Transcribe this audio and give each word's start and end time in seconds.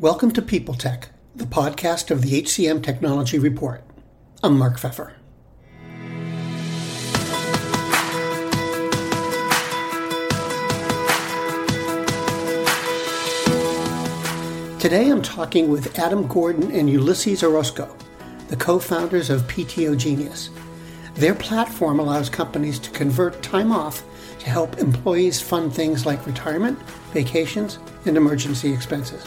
Welcome 0.00 0.32
to 0.32 0.42
People 0.42 0.74
Tech, 0.74 1.10
the 1.36 1.44
podcast 1.44 2.10
of 2.10 2.22
the 2.22 2.42
HCM 2.42 2.82
Technology 2.82 3.38
Report. 3.38 3.84
I'm 4.42 4.58
Mark 4.58 4.76
Feffer. 4.76 5.12
Today 14.80 15.08
I'm 15.08 15.22
talking 15.22 15.70
with 15.70 15.96
Adam 15.96 16.26
Gordon 16.26 16.72
and 16.72 16.90
Ulysses 16.90 17.44
Orozco, 17.44 17.96
the 18.48 18.56
co 18.56 18.80
founders 18.80 19.30
of 19.30 19.42
PTO 19.42 19.96
Genius. 19.96 20.50
Their 21.14 21.36
platform 21.36 22.00
allows 22.00 22.28
companies 22.28 22.80
to 22.80 22.90
convert 22.90 23.44
time 23.44 23.70
off 23.70 24.02
to 24.40 24.50
help 24.50 24.76
employees 24.78 25.40
fund 25.40 25.72
things 25.72 26.04
like 26.04 26.26
retirement, 26.26 26.80
vacations, 27.12 27.78
and 28.06 28.16
emergency 28.16 28.72
expenses. 28.72 29.24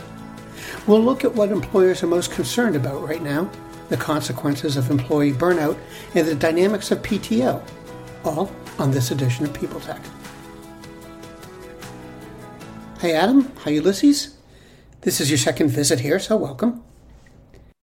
We'll 0.87 1.03
look 1.03 1.25
at 1.25 1.35
what 1.35 1.51
employers 1.51 2.01
are 2.01 2.07
most 2.07 2.31
concerned 2.31 2.77
about 2.77 3.05
right 3.05 3.21
now, 3.21 3.51
the 3.89 3.97
consequences 3.97 4.77
of 4.77 4.89
employee 4.89 5.33
burnout, 5.33 5.77
and 6.15 6.25
the 6.25 6.33
dynamics 6.33 6.91
of 6.91 6.99
PTO, 6.99 7.61
all 8.23 8.49
on 8.79 8.91
this 8.91 9.11
edition 9.11 9.45
of 9.45 9.53
People 9.53 9.81
Tech. 9.81 10.01
Hey 13.01 13.13
Adam, 13.13 13.51
hi 13.57 13.71
Ulysses. 13.71 14.37
This 15.01 15.19
is 15.19 15.29
your 15.29 15.37
second 15.37 15.71
visit 15.71 15.99
here, 15.99 16.19
so 16.19 16.37
welcome. 16.37 16.81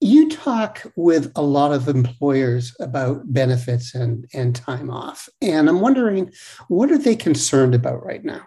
You 0.01 0.27
talk 0.29 0.83
with 0.97 1.31
a 1.37 1.41
lot 1.41 1.71
of 1.71 1.87
employers 1.87 2.75
about 2.81 3.31
benefits 3.31 3.95
and, 3.95 4.25
and 4.33 4.53
time 4.53 4.89
off. 4.89 5.29
And 5.41 5.69
I'm 5.69 5.79
wondering, 5.79 6.33
what 6.67 6.91
are 6.91 6.97
they 6.97 7.15
concerned 7.15 7.75
about 7.75 8.05
right 8.05 8.25
now? 8.25 8.41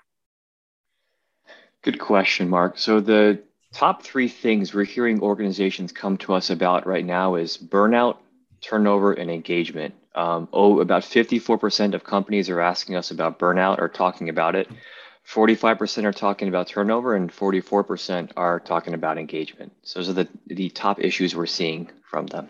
Good 1.82 1.98
question, 1.98 2.50
Mark. 2.50 2.76
So, 2.76 3.00
the 3.00 3.42
top 3.72 4.02
three 4.02 4.28
things 4.28 4.74
we're 4.74 4.84
hearing 4.84 5.20
organizations 5.20 5.92
come 5.92 6.16
to 6.18 6.34
us 6.34 6.50
about 6.50 6.86
right 6.86 7.04
now 7.04 7.34
is 7.36 7.56
burnout, 7.56 8.18
turnover, 8.60 9.12
and 9.12 9.30
engagement. 9.30 9.94
Um, 10.14 10.48
oh, 10.52 10.80
about 10.80 11.02
54% 11.02 11.94
of 11.94 12.04
companies 12.04 12.50
are 12.50 12.60
asking 12.60 12.96
us 12.96 13.10
about 13.10 13.38
burnout 13.38 13.78
or 13.78 13.88
talking 13.88 14.28
about 14.28 14.54
it. 14.54 14.68
45% 15.26 16.04
are 16.04 16.12
talking 16.12 16.48
about 16.48 16.66
turnover 16.66 17.14
and 17.14 17.30
44% 17.30 18.32
are 18.36 18.60
talking 18.60 18.92
about 18.92 19.18
engagement. 19.18 19.72
So 19.82 20.00
those 20.00 20.10
are 20.10 20.12
the, 20.12 20.28
the 20.48 20.68
top 20.68 21.00
issues 21.00 21.34
we're 21.34 21.46
seeing 21.46 21.90
from 22.02 22.26
them. 22.26 22.48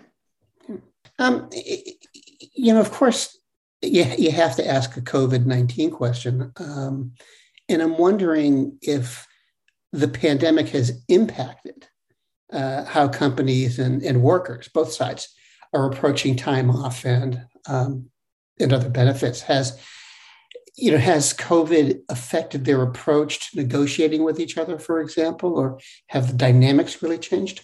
Um, 1.19 1.49
you 1.53 2.73
know, 2.73 2.81
of 2.81 2.91
course, 2.91 3.39
you, 3.83 4.05
you 4.19 4.33
have 4.33 4.57
to 4.57 4.67
ask 4.67 4.97
a 4.97 5.03
COVID 5.03 5.45
19 5.45 5.91
question. 5.91 6.53
Um, 6.57 7.13
and 7.69 7.83
I'm 7.83 7.99
wondering 7.99 8.79
if 8.81 9.27
the 9.93 10.09
pandemic 10.09 10.69
has 10.71 11.03
impacted 11.09 11.87
uh, 12.53 12.85
how 12.85 13.09
companies 13.09 13.79
and, 13.79 14.03
and 14.03 14.23
workers, 14.23 14.69
both 14.73 14.93
sides, 14.93 15.35
are 15.73 15.91
approaching 15.91 16.37
time 16.37 16.71
off 16.71 17.05
and 17.05 17.43
um, 17.67 18.11
and 18.61 18.73
other 18.73 18.91
benefits. 18.91 19.43
Has 19.43 19.81
you 20.77 20.91
know, 20.91 20.99
has 20.99 21.35
COVID 21.35 22.01
affected 22.09 22.65
their 22.65 22.83
approach 22.83 23.51
to 23.51 23.59
negotiating 23.59 24.25
with 24.25 24.41
each 24.41 24.57
other, 24.57 24.79
for 24.79 25.01
example, 25.01 25.59
or 25.59 25.79
have 26.09 26.29
the 26.29 26.37
dynamics 26.37 27.03
really 27.03 27.19
changed? 27.19 27.63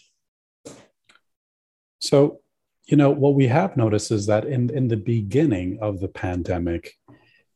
So, 2.01 2.41
you 2.85 2.97
know, 2.97 3.11
what 3.11 3.35
we 3.35 3.49
have 3.49 3.77
noticed 3.77 4.11
is 4.11 4.27
that 4.27 4.45
in, 4.45 4.71
in 4.71 4.89
the 4.89 4.97
beginning 4.97 5.79
of 5.81 6.01
the 6.01 6.09
pandemic, 6.09 6.98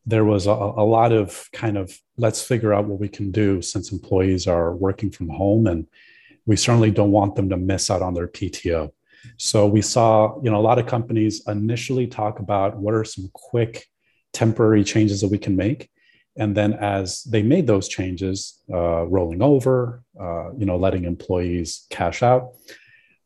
there 0.05 0.25
was 0.25 0.47
a, 0.47 0.51
a 0.51 0.85
lot 0.85 1.13
of 1.13 1.49
kind 1.53 1.79
of 1.79 1.97
let's 2.17 2.43
figure 2.43 2.73
out 2.73 2.87
what 2.87 2.99
we 2.99 3.09
can 3.09 3.31
do 3.31 3.63
since 3.63 3.93
employees 3.93 4.47
are 4.47 4.75
working 4.75 5.11
from 5.11 5.29
home 5.29 5.67
and 5.67 5.87
we 6.47 6.57
certainly 6.57 6.91
don't 6.91 7.13
want 7.13 7.37
them 7.37 7.49
to 7.51 7.57
miss 7.57 7.91
out 7.91 8.03
on 8.03 8.15
their 8.15 8.27
PTO. 8.27 8.91
So 9.37 9.67
we 9.67 9.83
saw, 9.83 10.41
you 10.43 10.51
know, 10.51 10.59
a 10.59 10.63
lot 10.63 10.81
of 10.81 10.87
companies 10.87 11.47
initially 11.47 12.09
talk 12.09 12.41
about 12.41 12.77
what 12.77 12.95
are 12.95 13.05
some 13.05 13.31
quick 13.33 13.87
temporary 14.33 14.83
changes 14.83 15.21
that 15.21 15.29
we 15.29 15.39
can 15.39 15.55
make 15.55 15.89
and 16.37 16.57
then 16.57 16.73
as 16.75 17.23
they 17.25 17.43
made 17.43 17.67
those 17.67 17.89
changes 17.89 18.61
uh, 18.73 19.05
rolling 19.07 19.43
over 19.43 20.03
uh, 20.19 20.53
you 20.55 20.67
know 20.67 20.77
letting 20.77 21.05
employees 21.05 21.87
cash 21.91 22.23
out 22.23 22.53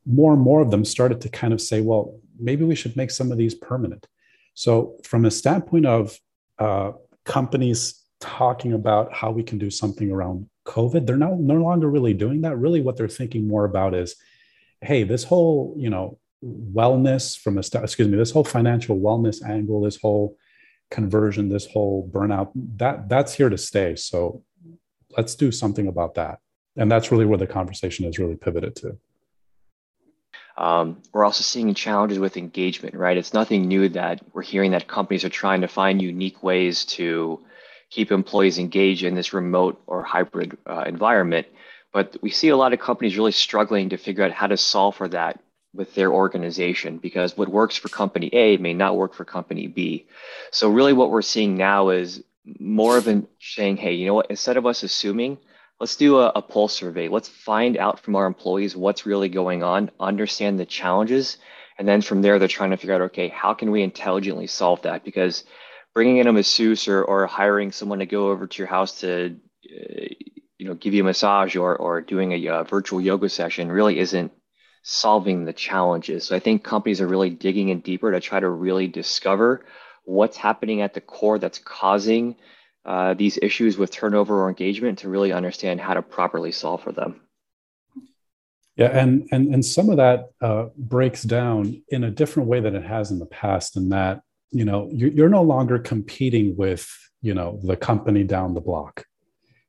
more 0.05 0.33
and 0.33 0.43
more 0.43 0.61
of 0.61 0.71
them 0.71 0.85
started 0.85 1.21
to 1.21 1.29
kind 1.29 1.53
of 1.53 1.61
say 1.61 1.81
well 1.81 2.19
maybe 2.39 2.65
we 2.65 2.75
should 2.75 2.97
make 2.97 3.11
some 3.11 3.31
of 3.33 3.39
these 3.39 3.55
permanent 3.55 4.07
so 4.55 4.97
from 5.05 5.25
a 5.25 5.31
standpoint 5.31 5.87
of 5.87 6.19
uh, 6.59 6.93
companies 7.25 8.03
talking 8.21 8.73
about 8.73 9.13
how 9.13 9.31
we 9.31 9.43
can 9.43 9.59
do 9.59 9.71
something 9.71 10.11
around 10.11 10.49
covid 10.67 11.07
they're 11.07 11.17
now 11.17 11.37
no 11.39 11.55
longer 11.55 11.89
really 11.89 12.15
doing 12.15 12.41
that 12.41 12.57
really 12.57 12.81
what 12.81 12.97
they're 12.97 13.09
thinking 13.09 13.47
more 13.47 13.65
about 13.65 13.95
is 13.95 14.17
hey 14.81 15.03
this 15.05 15.23
whole 15.23 15.75
you 15.77 15.91
know 15.91 16.19
wellness 16.43 17.39
from 17.39 17.59
a 17.59 17.61
excuse 17.61 18.09
me 18.09 18.17
this 18.17 18.31
whole 18.31 18.45
financial 18.45 18.99
wellness 18.99 19.45
angle 19.47 19.83
this 19.83 19.97
whole 19.97 20.37
conversion, 20.91 21.49
this 21.49 21.67
whole 21.67 22.09
burnout, 22.13 22.51
that 22.55 23.09
that's 23.09 23.35
here 23.35 23.49
to 23.49 23.59
stay. 23.59 23.97
So 23.97 24.43
let's 25.17 25.35
do 25.35 25.51
something 25.51 25.87
about 25.89 26.15
that. 26.15 26.39
And 26.77 26.91
that's 26.91 27.11
really 27.11 27.25
where 27.25 27.39
the 27.39 27.47
conversation 27.47 28.05
has 28.05 28.19
really 28.19 28.37
pivoted 28.37 28.77
to. 28.77 28.99
Um, 30.59 31.03
we're 31.13 31.25
also 31.25 31.43
seeing 31.43 31.73
challenges 31.75 32.19
with 32.19 32.37
engagement, 32.37 32.95
right? 32.95 33.17
It's 33.17 33.35
nothing 33.35 33.69
new 33.69 33.89
that 33.91 34.21
we're 34.33 34.43
hearing 34.43 34.71
that 34.71 34.89
companies 34.89 35.25
are 35.25 35.31
trying 35.31 35.61
to 35.61 35.69
find 35.69 36.01
unique 36.01 36.43
ways 36.43 36.85
to 36.87 37.41
keep 37.91 38.11
employees 38.11 38.59
engaged 38.59 39.05
in 39.05 39.15
this 39.15 39.33
remote 39.33 39.81
or 39.87 40.03
hybrid 40.03 40.57
uh, 40.67 40.85
environment. 40.87 41.47
But 41.93 42.17
we 42.23 42.31
see 42.31 42.49
a 42.49 42.57
lot 42.57 42.73
of 42.73 42.81
companies 42.81 43.17
really 43.17 43.33
struggling 43.33 43.91
to 43.91 43.97
figure 43.97 44.25
out 44.25 44.33
how 44.33 44.47
to 44.47 44.57
solve 44.57 44.97
for 44.97 45.09
that 45.09 45.41
with 45.75 45.95
their 45.95 46.11
organization 46.11 46.99
because 46.99 47.37
what 47.37 47.49
works 47.49 47.77
for 47.77 47.89
company 47.89 48.31
A 48.33 48.57
may 48.57 48.73
not 48.73 48.97
work 48.97 49.15
for 49.15 49.25
company 49.25 49.67
B. 49.67 50.07
So 50.51 50.71
really 50.71 50.95
what 50.95 51.11
we're 51.11 51.23
seeing 51.23 51.57
now 51.57 51.91
is 51.91 52.23
more 52.59 52.97
of 52.97 53.09
a 53.09 53.23
saying, 53.41 53.77
hey, 53.77 53.95
you 53.95 54.07
know 54.07 54.15
what, 54.15 54.31
instead 54.31 54.57
of 54.57 54.67
us 54.67 54.83
assuming, 54.83 55.39
let's 55.81 55.97
do 55.97 56.19
a, 56.19 56.33
a 56.35 56.43
pulse 56.43 56.75
survey. 56.75 57.09
Let's 57.09 57.29
find 57.29 57.77
out 57.77 58.01
from 58.01 58.17
our 58.17 58.27
employees 58.27 58.77
what's 58.77 59.07
really 59.07 59.29
going 59.29 59.63
on, 59.63 59.91
understand 60.01 60.59
the 60.59 60.67
challenges, 60.67 61.39
and 61.79 61.87
then 61.87 62.03
from 62.03 62.23
there 62.23 62.39
they're 62.39 62.49
trying 62.49 62.71
to 62.71 62.77
figure 62.77 62.95
out, 62.95 63.01
okay, 63.03 63.29
how 63.29 63.55
can 63.55 63.71
we 63.71 63.83
intelligently 63.83 64.47
solve 64.47 64.83
that? 64.83 65.05
Because 65.05 65.45
bringing 65.95 66.19
in 66.19 66.27
a 66.27 66.33
masseuse 66.33 66.89
or, 66.89 67.03
or 67.03 67.27
hiring 67.27 67.73
someone 67.73 67.99
to 68.01 68.07
go 68.07 68.31
over 68.31 68.47
to 68.47 68.59
your 68.59 68.69
house 68.69 69.01
to 69.01 69.37
uh, 69.67 70.07
you 70.59 70.67
know 70.67 70.75
give 70.75 70.95
you 70.95 71.03
a 71.03 71.05
massage 71.05 71.57
or 71.57 71.77
or 71.77 72.01
doing 72.01 72.33
a, 72.33 72.49
uh, 72.49 72.63
virtual 72.65 73.01
yoga 73.01 73.29
session 73.29 73.71
really 73.71 73.99
isn't 73.99 74.33
solving 74.83 75.45
the 75.45 75.53
challenges. 75.53 76.25
So 76.25 76.37
I 76.37 76.39
think 76.39 76.63
companies 76.63 77.01
are 77.01 77.09
really 77.09 77.31
digging 77.31 77.71
in 77.71 77.81
deeper 77.81 78.13
to 78.13 78.21
try 78.21 78.41
to 78.41 78.49
really 78.49 78.87
discover 78.87 79.65
what's 80.05 80.37
happening 80.37 80.81
at 80.81 80.95
the 80.95 81.01
core 81.01 81.39
that's 81.39 81.59
causing 81.59 82.37
uh, 82.87 83.15
these 83.15 83.39
issues 83.43 83.77
with 83.77 83.91
turnover 83.91 84.43
or 84.43 84.49
engagement 84.49 85.01
to 85.01 85.09
really 85.09 85.33
understand 85.33 85.81
how 85.81 85.93
to 85.93 86.03
properly 86.03 86.53
solve 86.53 86.83
for 86.83 86.93
them. 86.93 87.21
Yeah, 88.77 88.97
and 88.97 89.27
and 89.33 89.53
and 89.53 89.65
some 89.65 89.91
of 89.91 89.97
that 89.97 90.31
uh, 90.41 90.67
breaks 90.77 91.23
down 91.23 91.83
in 91.89 92.05
a 92.05 92.11
different 92.11 92.49
way 92.49 92.61
than 92.61 92.77
it 92.77 92.85
has 92.85 93.11
in 93.11 93.19
the 93.19 93.27
past. 93.27 93.77
In 93.77 93.89
that, 93.89 94.21
you 94.51 94.65
know, 94.65 94.89
you're, 94.93 95.11
you're 95.11 95.29
no 95.29 95.43
longer 95.43 95.79
competing 95.79 96.57
with 96.57 96.87
you 97.23 97.35
know 97.35 97.59
the 97.65 97.77
company 97.77 98.23
down 98.23 98.55
the 98.55 98.61
block. 98.61 99.05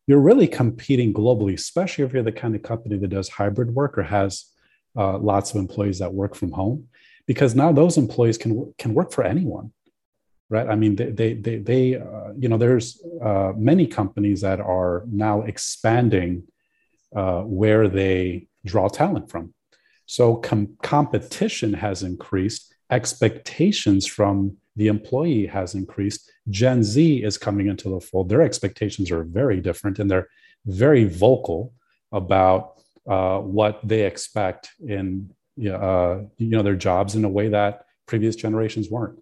You're 0.06 0.19
really 0.19 0.47
competing 0.47 1.13
globally, 1.13 1.53
especially 1.53 2.03
if 2.03 2.13
you're 2.13 2.23
the 2.23 2.31
kind 2.31 2.56
of 2.56 2.63
company 2.63 2.97
that 2.97 3.07
does 3.07 3.29
hybrid 3.29 3.73
work 3.73 3.97
or 3.97 4.03
has 4.03 4.45
uh, 4.95 5.17
lots 5.17 5.51
of 5.51 5.57
employees 5.57 6.00
that 6.00 6.13
work 6.13 6.35
from 6.35 6.51
home 6.51 6.88
because 7.27 7.56
now 7.56 7.72
those 7.72 7.97
employees 7.97 8.38
can 8.38 8.73
can 8.77 8.94
work 8.94 9.11
for 9.11 9.23
anyone 9.23 9.72
right? 10.50 10.68
I 10.68 10.75
mean 10.75 10.96
they 10.96 11.12
they 11.12 11.34
they, 11.34 11.58
they 11.58 11.96
uh, 11.96 12.34
you 12.38 12.50
know 12.50 12.58
there's 12.58 13.02
uh, 13.22 13.53
many 13.56 13.88
companies 13.88 14.41
that 14.41 14.59
are 14.59 15.03
now 15.08 15.41
expanding 15.41 16.44
uh, 17.16 17.41
where 17.41 17.88
they 17.88 18.47
draw 18.66 18.88
talent 18.88 19.30
from. 19.30 19.54
So 20.06 20.36
com- 20.38 20.77
competition 20.81 21.74
has 21.74 22.04
increased. 22.04 22.74
Expectations 22.89 24.06
from 24.06 24.57
the 24.75 24.88
employee 24.88 25.48
has 25.48 25.75
increased. 25.75 26.31
Gen 26.50 26.83
z 26.83 27.24
is 27.24 27.38
coming 27.38 27.68
into 27.68 27.89
the 27.89 28.00
fold. 28.00 28.30
Their 28.30 28.42
expectations 28.42 29.12
are 29.12 29.24
very 29.24 29.60
different 29.60 30.00
and 30.00 30.10
they're 30.10 30.27
very 30.66 31.06
vocal 31.06 31.74
about 32.12 32.80
uh, 33.10 33.39
what 33.39 33.80
they 33.83 34.06
expect 34.06 34.69
in 34.86 35.31
uh, 35.60 36.19
you 36.38 36.50
know 36.50 36.62
their 36.62 36.75
jobs 36.75 37.16
in 37.16 37.25
a 37.25 37.30
way 37.30 37.50
that 37.50 37.86
previous 38.06 38.36
generations 38.36 38.89
weren't. 38.89 39.19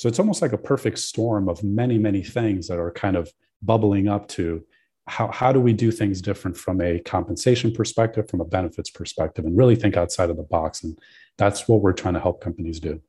So 0.00 0.08
it's 0.08 0.18
almost 0.18 0.40
like 0.40 0.54
a 0.54 0.56
perfect 0.72 0.98
storm 0.98 1.46
of 1.46 1.62
many 1.62 1.98
many 1.98 2.22
things 2.22 2.68
that 2.68 2.78
are 2.78 2.90
kind 2.90 3.16
of 3.16 3.30
bubbling 3.60 4.08
up 4.08 4.28
to 4.28 4.64
how, 5.06 5.28
how 5.28 5.52
do 5.52 5.60
we 5.60 5.74
do 5.74 5.90
things 5.90 6.22
different 6.22 6.56
from 6.56 6.80
a 6.80 7.00
compensation 7.00 7.70
perspective, 7.70 8.26
from 8.26 8.40
a 8.40 8.46
benefits 8.46 8.88
perspective, 8.88 9.44
and 9.44 9.58
really 9.58 9.76
think 9.76 9.98
outside 9.98 10.30
of 10.30 10.38
the 10.38 10.42
box. 10.42 10.84
And 10.84 10.98
that's 11.36 11.68
what 11.68 11.82
we're 11.82 11.92
trying 11.92 12.14
to 12.14 12.20
help 12.20 12.40
companies 12.40 12.80
do. 12.80 13.02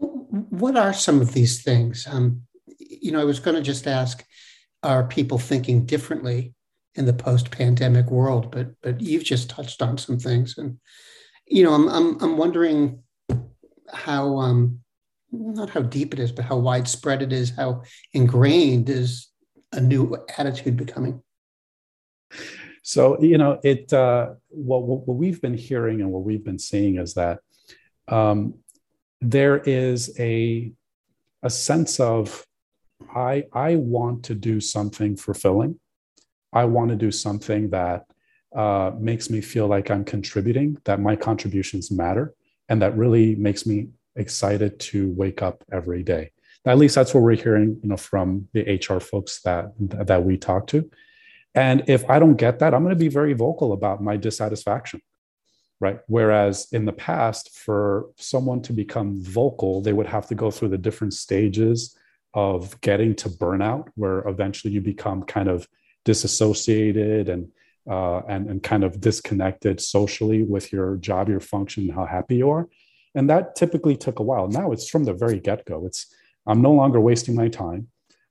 What 0.00 0.76
are 0.76 0.92
some 0.92 1.20
of 1.20 1.32
these 1.32 1.62
things? 1.62 2.08
Um, 2.10 2.42
you 2.80 3.12
know, 3.12 3.20
I 3.20 3.24
was 3.24 3.38
going 3.38 3.54
to 3.54 3.62
just 3.62 3.86
ask, 3.86 4.24
are 4.82 5.04
people 5.04 5.38
thinking 5.38 5.86
differently 5.86 6.54
in 6.96 7.06
the 7.06 7.12
post-pandemic 7.12 8.10
world, 8.10 8.50
but 8.50 8.72
but 8.82 9.00
you've 9.00 9.22
just 9.22 9.48
touched 9.48 9.80
on 9.80 9.96
some 9.96 10.18
things, 10.18 10.58
and 10.58 10.78
you 11.46 11.62
know, 11.62 11.72
I'm 11.72 11.88
I'm 11.88 12.20
I'm 12.20 12.36
wondering 12.36 13.04
how 13.92 14.38
um 14.38 14.81
not 15.32 15.70
how 15.70 15.82
deep 15.82 16.12
it 16.12 16.20
is, 16.20 16.30
but 16.30 16.44
how 16.44 16.58
widespread 16.58 17.22
it 17.22 17.32
is, 17.32 17.50
how 17.50 17.82
ingrained 18.12 18.88
is 18.88 19.28
a 19.72 19.80
new 19.80 20.16
attitude 20.36 20.76
becoming. 20.76 21.22
So 22.82 23.20
you 23.22 23.38
know, 23.38 23.60
it 23.62 23.92
uh, 23.92 24.34
what 24.48 24.82
what 24.82 25.16
we've 25.16 25.40
been 25.40 25.56
hearing 25.56 26.00
and 26.00 26.10
what 26.10 26.24
we've 26.24 26.44
been 26.44 26.58
seeing 26.58 26.98
is 26.98 27.14
that 27.14 27.38
um, 28.08 28.54
there 29.20 29.58
is 29.58 30.14
a 30.18 30.72
a 31.42 31.50
sense 31.50 32.00
of 32.00 32.44
I 33.14 33.44
I 33.52 33.76
want 33.76 34.24
to 34.24 34.34
do 34.34 34.60
something 34.60 35.16
fulfilling. 35.16 35.78
I 36.52 36.64
want 36.64 36.90
to 36.90 36.96
do 36.96 37.10
something 37.10 37.70
that 37.70 38.04
uh, 38.54 38.90
makes 38.98 39.30
me 39.30 39.40
feel 39.40 39.66
like 39.66 39.90
I'm 39.90 40.04
contributing, 40.04 40.76
that 40.84 41.00
my 41.00 41.16
contributions 41.16 41.90
matter, 41.90 42.34
and 42.68 42.82
that 42.82 42.96
really 42.96 43.34
makes 43.36 43.64
me 43.64 43.88
excited 44.16 44.78
to 44.78 45.10
wake 45.10 45.42
up 45.42 45.64
every 45.72 46.02
day. 46.02 46.32
At 46.64 46.78
least 46.78 46.94
that's 46.94 47.12
what 47.12 47.22
we're 47.22 47.34
hearing, 47.34 47.80
you 47.82 47.88
know, 47.88 47.96
from 47.96 48.48
the 48.52 48.62
HR 48.62 49.00
folks 49.00 49.40
that 49.42 49.72
that 49.78 50.24
we 50.24 50.36
talk 50.36 50.68
to. 50.68 50.88
And 51.54 51.82
if 51.88 52.08
I 52.08 52.18
don't 52.18 52.36
get 52.36 52.60
that, 52.60 52.72
I'm 52.72 52.82
going 52.82 52.94
to 52.94 53.04
be 53.04 53.08
very 53.08 53.32
vocal 53.32 53.72
about 53.72 54.02
my 54.02 54.16
dissatisfaction. 54.16 55.00
Right. 55.80 55.98
Whereas 56.06 56.68
in 56.70 56.84
the 56.84 56.92
past, 56.92 57.58
for 57.58 58.06
someone 58.16 58.62
to 58.62 58.72
become 58.72 59.20
vocal, 59.20 59.80
they 59.80 59.92
would 59.92 60.06
have 60.06 60.28
to 60.28 60.36
go 60.36 60.48
through 60.52 60.68
the 60.68 60.78
different 60.78 61.12
stages 61.12 61.96
of 62.34 62.80
getting 62.80 63.16
to 63.16 63.28
burnout, 63.28 63.88
where 63.96 64.20
eventually 64.20 64.72
you 64.72 64.80
become 64.80 65.24
kind 65.24 65.48
of 65.48 65.66
disassociated 66.04 67.28
and 67.28 67.48
uh, 67.90 68.20
and 68.28 68.48
and 68.48 68.62
kind 68.62 68.84
of 68.84 69.00
disconnected 69.00 69.80
socially 69.80 70.44
with 70.44 70.72
your 70.72 70.96
job, 70.96 71.28
your 71.28 71.40
function, 71.40 71.88
how 71.88 72.06
happy 72.06 72.36
you 72.36 72.50
are, 72.50 72.68
and 73.14 73.28
that 73.30 73.56
typically 73.56 73.96
took 73.96 74.18
a 74.18 74.22
while. 74.22 74.48
Now 74.48 74.72
it's 74.72 74.88
from 74.88 75.04
the 75.04 75.12
very 75.12 75.38
get 75.38 75.64
go. 75.64 75.86
It's 75.86 76.06
I'm 76.46 76.62
no 76.62 76.72
longer 76.72 77.00
wasting 77.00 77.34
my 77.34 77.48
time. 77.48 77.88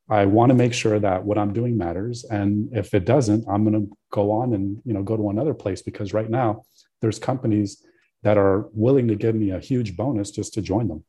I 0.09 0.25
want 0.25 0.49
to 0.49 0.55
make 0.55 0.73
sure 0.73 0.99
that 0.99 1.23
what 1.23 1.37
I'm 1.37 1.53
doing 1.53 1.77
matters, 1.77 2.25
and 2.25 2.69
if 2.73 2.93
it 2.93 3.05
doesn't, 3.05 3.45
I'm 3.47 3.63
going 3.63 3.81
to 3.81 3.97
go 4.11 4.31
on 4.31 4.53
and 4.53 4.81
you 4.85 4.93
know 4.93 5.03
go 5.03 5.15
to 5.15 5.29
another 5.29 5.53
place 5.53 5.81
because 5.81 6.13
right 6.13 6.29
now 6.29 6.63
there's 7.01 7.19
companies 7.19 7.85
that 8.23 8.37
are 8.37 8.67
willing 8.73 9.07
to 9.07 9.15
give 9.15 9.35
me 9.35 9.51
a 9.51 9.59
huge 9.59 9.95
bonus 9.95 10.31
just 10.31 10.53
to 10.53 10.61
join 10.61 10.87
them. 10.87 11.03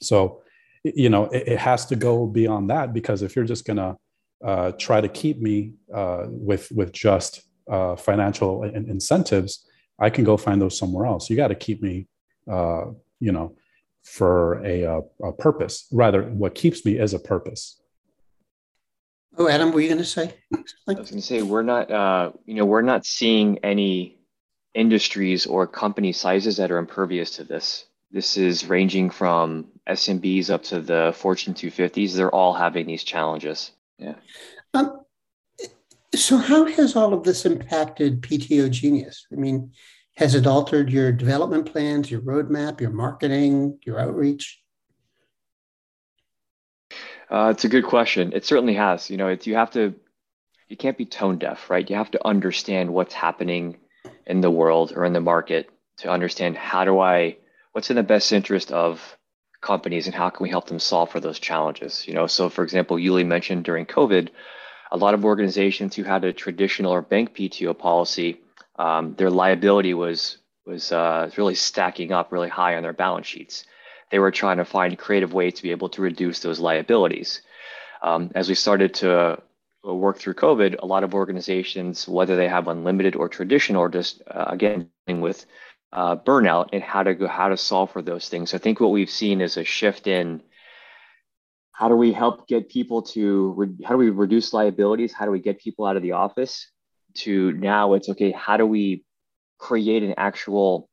So 0.00 0.42
you 0.84 1.08
know 1.08 1.24
it, 1.26 1.48
it 1.48 1.58
has 1.58 1.86
to 1.86 1.96
go 1.96 2.26
beyond 2.26 2.70
that 2.70 2.92
because 2.92 3.22
if 3.22 3.34
you're 3.34 3.44
just 3.44 3.64
going 3.64 3.78
to 3.78 3.96
uh, 4.44 4.72
try 4.72 5.00
to 5.00 5.08
keep 5.08 5.40
me 5.40 5.74
uh, 5.94 6.24
with 6.28 6.70
with 6.72 6.92
just 6.92 7.42
uh, 7.70 7.96
financial 7.96 8.64
in- 8.64 8.88
incentives, 8.88 9.66
I 9.98 10.10
can 10.10 10.24
go 10.24 10.36
find 10.36 10.60
those 10.60 10.78
somewhere 10.78 11.06
else. 11.06 11.30
You 11.30 11.36
got 11.36 11.48
to 11.48 11.54
keep 11.54 11.82
me, 11.82 12.06
uh, 12.50 12.86
you 13.20 13.32
know, 13.32 13.54
for 14.02 14.64
a, 14.64 14.82
a, 14.82 15.00
a, 15.22 15.32
purpose. 15.32 15.86
Rather, 15.92 16.22
what 16.22 16.54
keeps 16.54 16.84
me 16.84 16.98
is 16.98 17.14
a 17.14 17.18
purpose. 17.18 17.80
Oh, 19.38 19.48
Adam, 19.48 19.72
were 19.72 19.80
you 19.80 19.88
going 19.88 19.98
to 19.98 20.04
say? 20.04 20.34
I 20.54 20.58
was 20.86 20.96
going 20.96 21.04
to 21.06 21.22
say 21.22 21.42
we're 21.42 21.62
not, 21.62 21.90
uh, 21.90 22.32
you 22.44 22.54
know, 22.54 22.64
we're 22.64 22.82
not 22.82 23.06
seeing 23.06 23.58
any 23.58 24.18
industries 24.74 25.46
or 25.46 25.66
company 25.66 26.12
sizes 26.12 26.56
that 26.56 26.70
are 26.70 26.78
impervious 26.78 27.36
to 27.36 27.44
this. 27.44 27.86
This 28.10 28.36
is 28.36 28.66
ranging 28.66 29.10
from 29.10 29.68
SMBs 29.88 30.50
up 30.50 30.64
to 30.64 30.80
the 30.80 31.14
Fortune 31.16 31.54
250s. 31.54 32.14
They're 32.14 32.34
all 32.34 32.54
having 32.54 32.86
these 32.86 33.04
challenges. 33.04 33.70
Yeah. 33.98 34.14
Um, 34.74 35.00
so, 36.14 36.36
how 36.36 36.64
has 36.64 36.96
all 36.96 37.14
of 37.14 37.22
this 37.22 37.46
impacted 37.46 38.20
PTO 38.22 38.68
Genius? 38.70 39.26
I 39.32 39.36
mean, 39.36 39.72
has 40.16 40.34
it 40.34 40.46
altered 40.46 40.90
your 40.90 41.12
development 41.12 41.70
plans, 41.70 42.10
your 42.10 42.20
roadmap, 42.20 42.80
your 42.80 42.90
marketing, 42.90 43.78
your 43.84 43.98
outreach? 43.98 44.60
Uh, 47.30 47.48
it's 47.50 47.64
a 47.64 47.68
good 47.68 47.84
question. 47.84 48.32
It 48.32 48.44
certainly 48.44 48.74
has. 48.74 49.08
You 49.08 49.16
know, 49.16 49.28
it's 49.28 49.46
you 49.46 49.54
have 49.54 49.70
to, 49.72 49.94
you 50.68 50.76
can't 50.76 50.98
be 50.98 51.06
tone 51.06 51.38
deaf, 51.38 51.70
right? 51.70 51.88
You 51.88 51.96
have 51.96 52.10
to 52.12 52.26
understand 52.26 52.92
what's 52.92 53.14
happening 53.14 53.78
in 54.26 54.40
the 54.40 54.50
world 54.50 54.92
or 54.94 55.04
in 55.04 55.12
the 55.12 55.20
market 55.20 55.70
to 55.98 56.10
understand 56.10 56.56
how 56.56 56.84
do 56.84 56.98
I, 56.98 57.36
what's 57.72 57.90
in 57.90 57.96
the 57.96 58.02
best 58.02 58.32
interest 58.32 58.72
of 58.72 59.16
companies 59.60 60.06
and 60.06 60.14
how 60.14 60.30
can 60.30 60.42
we 60.42 60.50
help 60.50 60.66
them 60.66 60.78
solve 60.78 61.10
for 61.10 61.20
those 61.20 61.38
challenges 61.38 62.06
you 62.08 62.14
know 62.14 62.26
so 62.26 62.48
for 62.48 62.64
example 62.64 62.96
yuli 62.96 63.26
mentioned 63.26 63.64
during 63.64 63.84
covid 63.84 64.30
a 64.90 64.96
lot 64.96 65.14
of 65.14 65.24
organizations 65.24 65.94
who 65.94 66.02
had 66.02 66.24
a 66.24 66.32
traditional 66.32 66.92
or 66.92 67.02
bank 67.02 67.34
pto 67.34 67.76
policy 67.76 68.40
um, 68.84 69.14
their 69.14 69.30
liability 69.30 69.94
was 69.94 70.38
was 70.66 70.92
uh, 70.92 71.30
really 71.36 71.54
stacking 71.54 72.12
up 72.12 72.32
really 72.32 72.48
high 72.48 72.76
on 72.76 72.82
their 72.82 72.92
balance 73.04 73.26
sheets 73.26 73.64
they 74.10 74.18
were 74.18 74.30
trying 74.30 74.58
to 74.58 74.64
find 74.64 74.98
creative 74.98 75.32
ways 75.32 75.54
to 75.54 75.62
be 75.62 75.70
able 75.70 75.88
to 75.88 76.02
reduce 76.02 76.40
those 76.40 76.60
liabilities 76.60 77.42
um, 78.02 78.30
as 78.34 78.48
we 78.48 78.54
started 78.54 78.94
to 78.94 79.10
uh, 79.12 79.94
work 80.04 80.18
through 80.18 80.34
covid 80.34 80.76
a 80.78 80.86
lot 80.86 81.04
of 81.04 81.14
organizations 81.14 82.08
whether 82.08 82.36
they 82.36 82.48
have 82.48 82.68
unlimited 82.68 83.14
or 83.16 83.28
traditional 83.28 83.82
or 83.82 83.88
just 83.88 84.22
uh, 84.26 84.46
again 84.48 84.88
with 85.08 85.46
uh, 85.92 86.16
burnout 86.16 86.68
and 86.72 86.82
how 86.82 87.02
to 87.02 87.14
go 87.14 87.26
how 87.26 87.48
to 87.48 87.56
solve 87.56 87.90
for 87.90 88.02
those 88.02 88.28
things. 88.28 88.54
I 88.54 88.58
think 88.58 88.80
what 88.80 88.90
we've 88.90 89.10
seen 89.10 89.40
is 89.40 89.56
a 89.56 89.64
shift 89.64 90.06
in 90.06 90.42
how 91.72 91.88
do 91.88 91.96
we 91.96 92.12
help 92.12 92.46
get 92.46 92.68
people 92.68 93.02
to 93.02 93.54
re- 93.56 93.84
how 93.84 93.94
do 93.94 93.98
we 93.98 94.10
reduce 94.10 94.52
liabilities? 94.52 95.12
How 95.12 95.24
do 95.24 95.30
we 95.30 95.40
get 95.40 95.60
people 95.60 95.86
out 95.86 95.96
of 95.96 96.02
the 96.02 96.12
office? 96.12 96.70
To 97.14 97.52
now 97.52 97.94
it's 97.94 98.08
okay. 98.08 98.30
How 98.30 98.56
do 98.56 98.66
we 98.66 99.04
create 99.58 100.02
an 100.02 100.14
actual 100.16 100.88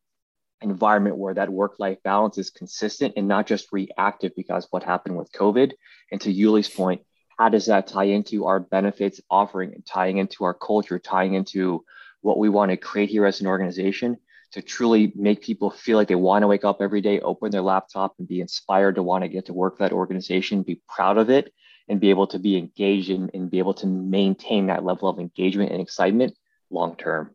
environment 0.61 1.17
where 1.17 1.35
that 1.35 1.49
work 1.49 1.75
life 1.79 2.01
balance 2.03 2.37
is 2.37 2.49
consistent 2.49 3.13
and 3.17 3.27
not 3.27 3.45
just 3.45 3.71
reactive 3.71 4.33
because 4.35 4.67
what 4.71 4.83
happened 4.83 5.17
with 5.17 5.31
COVID? 5.31 5.73
And 6.11 6.21
to 6.21 6.33
Yuli's 6.33 6.69
point, 6.69 7.01
how 7.37 7.49
does 7.49 7.67
that 7.67 7.87
tie 7.87 8.05
into 8.05 8.45
our 8.45 8.59
benefits 8.59 9.21
offering 9.29 9.73
and 9.73 9.85
tying 9.85 10.17
into 10.17 10.43
our 10.43 10.53
culture, 10.53 10.97
tying 10.97 11.35
into 11.35 11.83
what 12.21 12.39
we 12.39 12.49
want 12.49 12.71
to 12.71 12.77
create 12.77 13.09
here 13.09 13.25
as 13.25 13.41
an 13.41 13.47
organization? 13.47 14.17
to 14.51 14.61
truly 14.61 15.11
make 15.15 15.41
people 15.41 15.69
feel 15.69 15.97
like 15.97 16.07
they 16.07 16.15
want 16.15 16.43
to 16.43 16.47
wake 16.47 16.63
up 16.63 16.77
every 16.81 17.01
day, 17.01 17.19
open 17.19 17.51
their 17.51 17.61
laptop, 17.61 18.15
and 18.17 18.27
be 18.27 18.41
inspired 18.41 18.95
to 18.95 19.03
want 19.03 19.23
to 19.23 19.27
get 19.27 19.45
to 19.45 19.53
work 19.53 19.77
for 19.77 19.83
that 19.83 19.93
organization, 19.93 20.63
be 20.63 20.81
proud 20.87 21.17
of 21.17 21.29
it, 21.29 21.53
and 21.88 22.00
be 22.00 22.10
able 22.10 22.28
to 22.28 22.39
be 22.39 22.57
engaged 22.57 23.10
in, 23.10 23.30
and 23.34 23.50
be 23.50 23.60
able 23.60 23.74
to 23.75 23.88
maintain 23.88 24.68
that 24.68 24.84
level 24.84 25.10
of 25.10 25.19
engagement 25.19 25.72
and 25.72 25.81
excitement 25.81 26.38
long 26.69 26.95
term. 26.95 27.31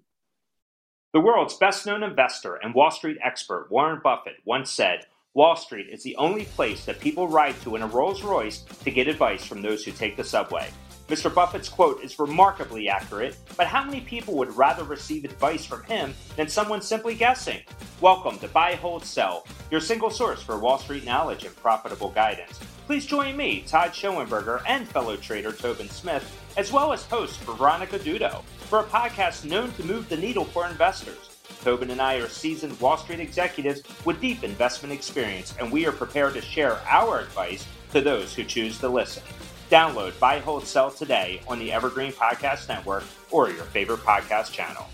The 1.12 1.20
world's 1.20 1.56
best 1.56 1.84
known 1.86 2.02
investor 2.02 2.56
and 2.56 2.74
Wall 2.74 2.90
Street 2.90 3.18
expert, 3.22 3.68
Warren 3.70 4.00
Buffett, 4.02 4.36
once 4.44 4.70
said, 4.70 5.06
Wall 5.34 5.56
Street 5.56 5.88
is 5.90 6.02
the 6.02 6.16
only 6.16 6.44
place 6.44 6.84
that 6.84 7.00
people 7.00 7.28
ride 7.28 7.58
to 7.62 7.76
in 7.76 7.82
a 7.82 7.86
Rolls 7.86 8.22
Royce 8.22 8.60
to 8.84 8.90
get 8.90 9.08
advice 9.08 9.44
from 9.44 9.62
those 9.62 9.84
who 9.84 9.92
take 9.92 10.16
the 10.16 10.24
subway. 10.24 10.70
Mr. 11.08 11.34
Buffett's 11.34 11.68
quote 11.68 12.02
is 12.02 12.18
remarkably 12.18 12.88
accurate, 12.88 13.36
but 13.56 13.66
how 13.66 13.84
many 13.84 14.00
people 14.00 14.34
would 14.34 14.54
rather 14.56 14.84
receive 14.84 15.24
advice 15.24 15.66
from 15.66 15.82
him 15.84 16.14
than 16.36 16.48
someone 16.48 16.80
simply 16.80 17.14
guessing? 17.14 17.60
Welcome 18.00 18.38
to 18.38 18.48
Buy, 18.48 18.76
Hold, 18.76 19.04
Sell, 19.04 19.46
your 19.70 19.80
single 19.80 20.10
source 20.10 20.42
for 20.42 20.58
Wall 20.58 20.78
Street 20.78 21.04
knowledge 21.04 21.44
and 21.44 21.54
profitable 21.56 22.10
guidance. 22.10 22.58
Please 22.92 23.06
join 23.06 23.38
me, 23.38 23.64
Todd 23.66 23.92
Schoenberger, 23.92 24.62
and 24.68 24.86
fellow 24.86 25.16
trader 25.16 25.50
Tobin 25.50 25.88
Smith, 25.88 26.30
as 26.58 26.70
well 26.70 26.92
as 26.92 27.06
host 27.06 27.40
Veronica 27.40 27.98
Dudo, 27.98 28.44
for 28.68 28.80
a 28.80 28.84
podcast 28.84 29.46
known 29.46 29.72
to 29.72 29.84
move 29.84 30.10
the 30.10 30.16
needle 30.18 30.44
for 30.44 30.68
investors. 30.68 31.38
Tobin 31.64 31.88
and 31.88 32.02
I 32.02 32.16
are 32.16 32.28
seasoned 32.28 32.78
Wall 32.82 32.98
Street 32.98 33.18
executives 33.18 33.80
with 34.04 34.20
deep 34.20 34.44
investment 34.44 34.92
experience, 34.92 35.54
and 35.58 35.72
we 35.72 35.86
are 35.86 35.92
prepared 35.92 36.34
to 36.34 36.42
share 36.42 36.80
our 36.86 37.20
advice 37.20 37.66
to 37.92 38.02
those 38.02 38.34
who 38.34 38.44
choose 38.44 38.78
to 38.80 38.90
listen. 38.90 39.22
Download 39.70 40.12
Buy, 40.20 40.40
Hold, 40.40 40.66
Sell 40.66 40.90
today 40.90 41.40
on 41.48 41.58
the 41.58 41.72
Evergreen 41.72 42.12
Podcast 42.12 42.68
Network 42.68 43.04
or 43.30 43.48
your 43.48 43.64
favorite 43.64 44.00
podcast 44.00 44.52
channel. 44.52 44.86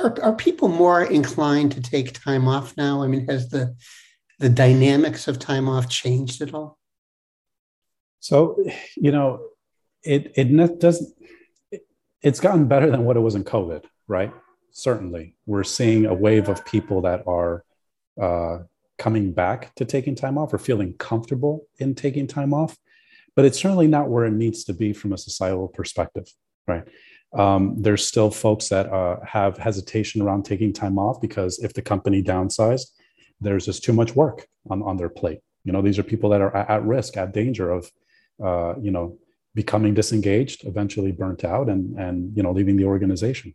Are, 0.00 0.20
are 0.20 0.34
people 0.34 0.66
more 0.66 1.04
inclined 1.04 1.70
to 1.70 1.80
take 1.80 2.12
time 2.12 2.48
off 2.48 2.76
now? 2.76 3.04
I 3.04 3.06
mean, 3.06 3.28
has 3.28 3.50
the 3.50 3.76
the 4.40 4.48
dynamics 4.48 5.28
of 5.28 5.38
time 5.38 5.68
off 5.68 5.88
changed 5.88 6.40
at 6.40 6.52
all? 6.52 6.78
So, 8.18 8.56
you 8.96 9.12
know, 9.12 9.46
it 10.02 10.32
it 10.34 10.80
doesn't. 10.80 11.14
It's 12.22 12.40
gotten 12.40 12.66
better 12.66 12.90
than 12.90 13.04
what 13.04 13.16
it 13.16 13.20
was 13.20 13.34
in 13.34 13.44
COVID, 13.44 13.84
right? 14.08 14.32
Certainly, 14.72 15.36
we're 15.46 15.64
seeing 15.64 16.06
a 16.06 16.14
wave 16.14 16.48
of 16.48 16.64
people 16.64 17.02
that 17.02 17.26
are 17.26 17.64
uh, 18.20 18.58
coming 18.98 19.32
back 19.32 19.74
to 19.76 19.84
taking 19.84 20.14
time 20.14 20.36
off 20.36 20.52
or 20.52 20.58
feeling 20.58 20.94
comfortable 20.94 21.66
in 21.78 21.94
taking 21.94 22.26
time 22.26 22.52
off, 22.52 22.76
but 23.36 23.44
it's 23.44 23.58
certainly 23.58 23.86
not 23.86 24.08
where 24.08 24.26
it 24.26 24.32
needs 24.32 24.64
to 24.64 24.74
be 24.74 24.92
from 24.92 25.12
a 25.12 25.18
societal 25.18 25.68
perspective, 25.68 26.28
right? 26.66 26.84
Um, 27.32 27.76
there's 27.78 28.06
still 28.06 28.30
folks 28.30 28.68
that 28.68 28.92
uh, 28.92 29.16
have 29.24 29.56
hesitation 29.56 30.20
around 30.20 30.44
taking 30.44 30.72
time 30.72 30.98
off 30.98 31.20
because 31.20 31.58
if 31.60 31.72
the 31.72 31.82
company 31.82 32.22
downsized, 32.22 32.90
there's 33.40 33.66
just 33.66 33.84
too 33.84 33.92
much 33.92 34.14
work 34.14 34.46
on, 34.70 34.82
on 34.82 34.96
their 34.96 35.08
plate. 35.08 35.40
You 35.64 35.72
know, 35.72 35.82
these 35.82 35.98
are 35.98 36.02
people 36.02 36.30
that 36.30 36.40
are 36.40 36.54
at 36.56 36.84
risk, 36.84 37.16
at 37.16 37.32
danger 37.32 37.70
of, 37.70 37.90
uh, 38.42 38.74
you 38.80 38.90
know, 38.90 39.18
becoming 39.54 39.94
disengaged, 39.94 40.64
eventually 40.64 41.12
burnt 41.12 41.44
out, 41.44 41.68
and 41.68 41.98
and 41.98 42.36
you 42.36 42.42
know 42.42 42.52
leaving 42.52 42.76
the 42.76 42.84
organization. 42.84 43.54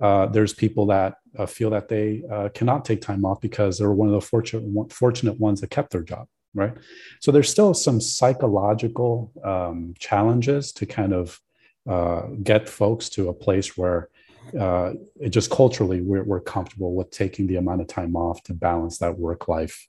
Uh, 0.00 0.26
there's 0.26 0.54
people 0.54 0.86
that 0.86 1.16
uh, 1.38 1.46
feel 1.46 1.70
that 1.70 1.88
they 1.88 2.22
uh, 2.30 2.48
cannot 2.54 2.84
take 2.84 3.00
time 3.00 3.24
off 3.24 3.40
because 3.40 3.78
they're 3.78 3.92
one 3.92 4.08
of 4.08 4.14
the 4.14 4.20
fortunate 4.20 4.92
fortunate 4.92 5.38
ones 5.38 5.60
that 5.60 5.70
kept 5.70 5.90
their 5.90 6.02
job, 6.02 6.26
right? 6.54 6.74
So 7.20 7.30
there's 7.30 7.50
still 7.50 7.74
some 7.74 8.00
psychological 8.00 9.32
um, 9.44 9.94
challenges 9.98 10.72
to 10.72 10.86
kind 10.86 11.12
of 11.12 11.40
uh, 11.88 12.22
get 12.42 12.68
folks 12.68 13.08
to 13.10 13.28
a 13.28 13.34
place 13.34 13.76
where 13.76 14.08
uh, 14.54 14.92
just 15.28 15.50
culturally 15.50 16.00
we're, 16.00 16.24
we're 16.24 16.40
comfortable 16.40 16.94
with 16.94 17.10
taking 17.10 17.46
the 17.46 17.56
amount 17.56 17.80
of 17.80 17.86
time 17.86 18.16
off 18.16 18.42
to 18.44 18.54
balance 18.54 18.98
that 18.98 19.18
work 19.18 19.48
life 19.48 19.88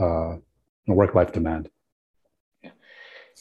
uh, 0.00 0.36
work 0.86 1.14
life 1.14 1.32
demand. 1.32 1.68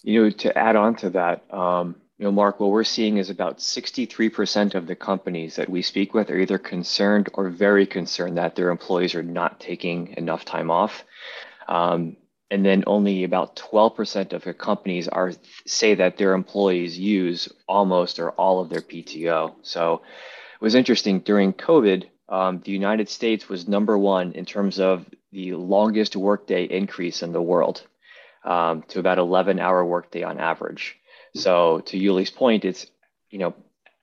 You 0.03 0.23
know, 0.23 0.29
to 0.29 0.57
add 0.57 0.75
on 0.75 0.95
to 0.97 1.09
that, 1.11 1.53
um, 1.53 1.95
you 2.17 2.25
know, 2.25 2.31
Mark, 2.31 2.59
what 2.59 2.69
we're 2.69 2.83
seeing 2.83 3.17
is 3.17 3.29
about 3.29 3.59
63% 3.59 4.75
of 4.75 4.87
the 4.87 4.95
companies 4.95 5.55
that 5.55 5.69
we 5.69 5.81
speak 5.81 6.13
with 6.13 6.29
are 6.29 6.37
either 6.37 6.57
concerned 6.57 7.29
or 7.33 7.49
very 7.49 7.85
concerned 7.85 8.37
that 8.37 8.55
their 8.55 8.69
employees 8.69 9.15
are 9.15 9.23
not 9.23 9.59
taking 9.59 10.15
enough 10.17 10.45
time 10.45 10.71
off. 10.71 11.03
Um, 11.67 12.17
and 12.51 12.65
then 12.65 12.83
only 12.87 13.23
about 13.23 13.55
12% 13.55 14.33
of 14.33 14.43
the 14.43 14.53
companies 14.53 15.07
are 15.07 15.33
say 15.65 15.95
that 15.95 16.17
their 16.17 16.33
employees 16.33 16.97
use 16.97 17.47
almost 17.67 18.19
or 18.19 18.31
all 18.31 18.59
of 18.59 18.69
their 18.69 18.81
PTO. 18.81 19.55
So 19.61 20.01
was 20.59 20.75
interesting 20.75 21.19
during 21.19 21.53
COVID, 21.53 22.05
um, 22.27 22.61
the 22.63 22.71
United 22.71 23.09
States 23.09 23.49
was 23.49 23.67
number 23.67 23.97
one 23.97 24.33
in 24.33 24.45
terms 24.45 24.79
of 24.79 25.05
the 25.31 25.53
longest 25.53 26.15
workday 26.15 26.63
increase 26.65 27.23
in 27.23 27.31
the 27.31 27.41
world 27.41 27.83
um, 28.43 28.83
to 28.89 28.99
about 28.99 29.17
11 29.17 29.59
hour 29.59 29.83
workday 29.83 30.23
on 30.23 30.39
average. 30.39 30.97
So 31.35 31.81
to 31.87 31.97
Yuli's 31.97 32.31
point, 32.31 32.65
it's, 32.65 32.87
you 33.29 33.39
know, 33.39 33.53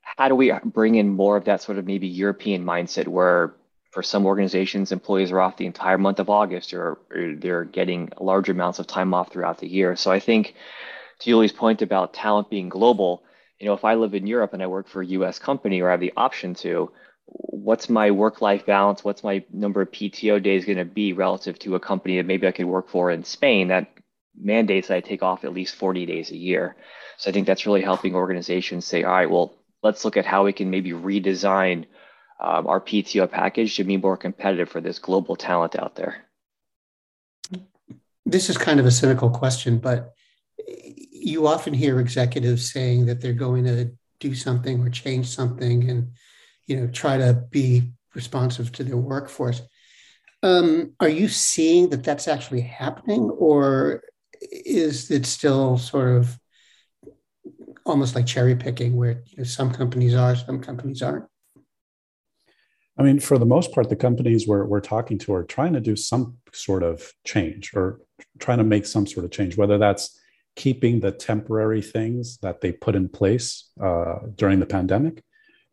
how 0.00 0.28
do 0.28 0.34
we 0.34 0.52
bring 0.64 0.94
in 0.94 1.08
more 1.08 1.36
of 1.36 1.44
that 1.44 1.62
sort 1.62 1.78
of 1.78 1.86
maybe 1.86 2.06
European 2.06 2.64
mindset 2.64 3.08
where 3.08 3.54
for 3.90 4.02
some 4.02 4.26
organizations, 4.26 4.92
employees 4.92 5.32
are 5.32 5.40
off 5.40 5.56
the 5.56 5.66
entire 5.66 5.98
month 5.98 6.20
of 6.20 6.28
August 6.28 6.74
or, 6.74 6.98
or 7.10 7.34
they're 7.34 7.64
getting 7.64 8.10
large 8.20 8.48
amounts 8.48 8.78
of 8.78 8.86
time 8.86 9.14
off 9.14 9.32
throughout 9.32 9.58
the 9.58 9.68
year. 9.68 9.96
So 9.96 10.10
I 10.10 10.20
think 10.20 10.54
to 11.20 11.30
Yuli's 11.30 11.52
point 11.52 11.82
about 11.82 12.12
talent 12.12 12.50
being 12.50 12.68
global, 12.68 13.22
you 13.58 13.66
know, 13.66 13.74
if 13.74 13.84
I 13.84 13.94
live 13.94 14.14
in 14.14 14.26
Europe 14.26 14.52
and 14.52 14.62
I 14.62 14.66
work 14.66 14.88
for 14.88 15.02
a 15.02 15.06
US 15.06 15.38
company 15.38 15.80
or 15.80 15.88
I 15.88 15.92
have 15.92 16.00
the 16.00 16.12
option 16.16 16.54
to, 16.56 16.90
what's 17.26 17.88
my 17.88 18.10
work 18.10 18.40
life 18.40 18.66
balance? 18.66 19.02
What's 19.02 19.24
my 19.24 19.44
number 19.52 19.82
of 19.82 19.90
PTO 19.90 20.42
days 20.42 20.64
going 20.64 20.78
to 20.78 20.84
be 20.84 21.12
relative 21.12 21.58
to 21.60 21.74
a 21.74 21.80
company 21.80 22.16
that 22.16 22.26
maybe 22.26 22.46
I 22.46 22.52
could 22.52 22.66
work 22.66 22.88
for 22.88 23.10
in 23.10 23.24
Spain 23.24 23.68
that 23.68 23.90
mandates 24.38 24.88
that 24.88 24.96
I 24.96 25.00
take 25.00 25.22
off 25.22 25.44
at 25.44 25.54
least 25.54 25.74
40 25.74 26.06
days 26.06 26.30
a 26.30 26.36
year? 26.36 26.76
So 27.18 27.30
I 27.30 27.32
think 27.32 27.46
that's 27.46 27.66
really 27.66 27.82
helping 27.82 28.14
organizations 28.14 28.84
say, 28.84 29.02
all 29.02 29.12
right, 29.12 29.30
well, 29.30 29.54
let's 29.82 30.04
look 30.04 30.16
at 30.16 30.26
how 30.26 30.44
we 30.44 30.52
can 30.52 30.70
maybe 30.70 30.92
redesign 30.92 31.86
um, 32.40 32.66
our 32.66 32.80
PTO 32.80 33.30
package 33.30 33.76
to 33.76 33.84
be 33.84 33.96
more 33.96 34.16
competitive 34.16 34.68
for 34.68 34.80
this 34.80 34.98
global 34.98 35.36
talent 35.36 35.76
out 35.76 35.96
there? 35.96 36.24
This 38.24 38.50
is 38.50 38.58
kind 38.58 38.80
of 38.80 38.86
a 38.86 38.90
cynical 38.90 39.30
question, 39.30 39.78
but 39.78 40.14
you 41.26 41.48
often 41.48 41.74
hear 41.74 41.98
executives 41.98 42.72
saying 42.72 43.06
that 43.06 43.20
they're 43.20 43.32
going 43.32 43.64
to 43.64 43.90
do 44.20 44.32
something 44.34 44.80
or 44.80 44.88
change 44.88 45.26
something 45.26 45.90
and 45.90 46.12
you 46.66 46.76
know 46.76 46.86
try 46.86 47.18
to 47.18 47.34
be 47.50 47.90
responsive 48.14 48.70
to 48.72 48.84
their 48.84 48.96
workforce. 48.96 49.60
Um, 50.42 50.92
are 51.00 51.08
you 51.08 51.28
seeing 51.28 51.90
that 51.90 52.04
that's 52.04 52.28
actually 52.28 52.60
happening, 52.60 53.22
or 53.22 54.02
is 54.50 55.10
it 55.10 55.26
still 55.26 55.78
sort 55.78 56.16
of 56.16 56.38
almost 57.84 58.14
like 58.14 58.26
cherry 58.26 58.54
picking, 58.54 58.96
where 58.96 59.22
you 59.26 59.38
know, 59.38 59.44
some 59.44 59.72
companies 59.72 60.14
are, 60.14 60.36
some 60.36 60.60
companies 60.60 61.02
aren't? 61.02 61.24
I 62.98 63.02
mean, 63.02 63.18
for 63.18 63.36
the 63.36 63.46
most 63.46 63.72
part, 63.72 63.88
the 63.88 63.96
companies 63.96 64.46
we're, 64.46 64.64
we're 64.64 64.80
talking 64.80 65.18
to 65.18 65.34
are 65.34 65.44
trying 65.44 65.72
to 65.72 65.80
do 65.80 65.96
some 65.96 66.36
sort 66.52 66.82
of 66.82 67.12
change 67.24 67.72
or 67.74 68.00
trying 68.38 68.58
to 68.58 68.64
make 68.64 68.86
some 68.86 69.06
sort 69.06 69.24
of 69.24 69.32
change, 69.32 69.56
whether 69.56 69.76
that's 69.76 70.18
keeping 70.56 71.00
the 71.00 71.12
temporary 71.12 71.82
things 71.82 72.38
that 72.38 72.60
they 72.60 72.72
put 72.72 72.96
in 72.96 73.08
place 73.08 73.70
uh, 73.80 74.18
during 74.34 74.58
the 74.58 74.66
pandemic, 74.66 75.22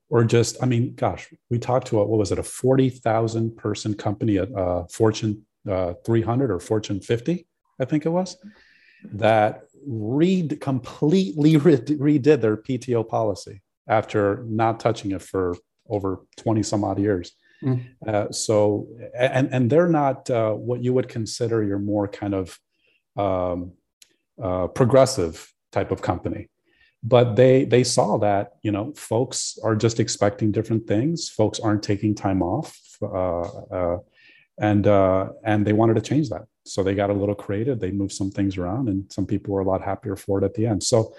or 0.10 0.24
just, 0.24 0.62
I 0.62 0.68
mean, 0.68 0.94
gosh, 0.94 1.34
we 1.50 1.58
talked 1.58 1.88
to 1.88 2.00
a, 2.00 2.06
what 2.06 2.20
was 2.20 2.32
it, 2.32 2.38
a 2.38 2.44
40,000 2.44 3.58
person 3.58 3.96
company 3.96 4.38
at 4.38 4.54
uh, 4.54 4.84
Fortune 4.92 5.46
uh, 5.70 5.94
300 6.06 6.52
or 6.52 6.60
Fortune 6.60 7.00
50, 7.00 7.48
I 7.80 7.86
think 7.86 8.06
it 8.06 8.10
was, 8.10 8.38
that 9.14 9.64
read 9.88 10.60
completely 10.62 11.54
redid 11.58 12.42
their 12.42 12.58
PTO 12.58 13.08
policy 13.08 13.62
after 13.88 14.44
not 14.48 14.80
touching 14.80 15.12
it 15.12 15.22
for 15.22 15.56
over 15.90 16.26
20 16.38 16.64
some 16.64 16.84
odd 16.84 17.00
years. 17.00 17.32
Mm. 17.64 17.86
Uh, 18.06 18.32
so, 18.32 18.88
and, 19.18 19.50
and 19.52 19.70
they're 19.70 19.88
not 19.88 20.30
uh, 20.30 20.52
what 20.52 20.84
you 20.84 20.94
would 20.94 21.08
consider 21.08 21.64
your 21.64 21.80
more 21.80 22.08
kind 22.08 22.34
of 22.34 22.60
um, 23.16 23.74
uh, 24.42 24.68
progressive 24.68 25.52
type 25.72 25.92
of 25.92 26.02
company. 26.02 26.50
But 27.04 27.36
they 27.36 27.66
they 27.66 27.84
saw 27.84 28.18
that 28.20 28.54
you 28.62 28.72
know 28.72 28.94
folks 28.94 29.58
are 29.64 29.76
just 29.76 30.00
expecting 30.00 30.52
different 30.52 30.88
things. 30.88 31.30
Folks 31.30 31.60
aren't 31.60 31.84
taking 31.84 32.16
time 32.16 32.42
off, 32.42 32.80
uh, 33.02 33.42
uh, 33.42 33.98
and 34.58 34.88
uh, 34.88 35.30
and 35.44 35.66
they 35.66 35.74
wanted 35.74 35.96
to 35.96 36.02
change 36.02 36.30
that. 36.30 36.46
So 36.66 36.82
they 36.82 36.96
got 36.96 37.10
a 37.10 37.14
little 37.14 37.36
creative. 37.36 37.80
They 37.80 37.92
moved 37.92 38.14
some 38.14 38.32
things 38.32 38.58
around, 38.58 38.88
and 38.88 39.12
some 39.12 39.26
people 39.26 39.54
were 39.54 39.60
a 39.60 39.66
lot 39.66 39.82
happier 39.82 40.16
for 40.16 40.42
it 40.42 40.46
at 40.46 40.54
the 40.54 40.66
end. 40.66 40.82
So 40.84 41.14